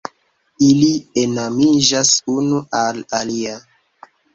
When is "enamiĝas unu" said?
1.25-2.67